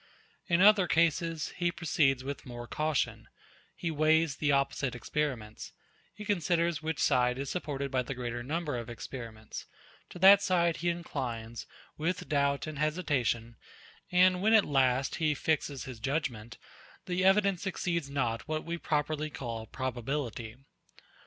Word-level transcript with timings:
In 0.47 0.61
other 0.61 0.87
cases, 0.87 1.49
he 1.57 1.71
proceeds 1.71 2.23
with 2.23 2.43
more 2.43 2.65
caution: 2.65 3.27
He 3.75 3.91
weighs 3.91 4.37
the 4.37 4.51
opposite 4.51 4.95
experiments: 4.95 5.73
He 6.15 6.25
considers 6.25 6.81
which 6.81 6.97
side 6.97 7.37
is 7.37 7.51
supported 7.51 7.91
by 7.91 8.01
the 8.01 8.15
greater 8.15 8.41
number 8.41 8.79
of 8.79 8.89
experiments: 8.89 9.67
to 10.09 10.17
that 10.17 10.41
side 10.41 10.77
he 10.77 10.89
inclines, 10.89 11.67
with 11.99 12.27
doubt 12.27 12.65
and 12.65 12.79
hesitation; 12.79 13.57
and 14.11 14.41
when 14.41 14.53
at 14.55 14.65
last 14.65 15.17
he 15.17 15.35
fixes 15.35 15.83
his 15.83 15.99
judgement, 15.99 16.57
the 17.05 17.23
evidence 17.23 17.67
exceeds 17.67 18.09
not 18.09 18.47
what 18.47 18.65
we 18.65 18.79
properly 18.79 19.29
call 19.29 19.67
probability. 19.67 20.55